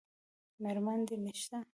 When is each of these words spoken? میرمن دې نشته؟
میرمن 0.63 0.99
دې 1.07 1.15
نشته؟ 1.25 1.57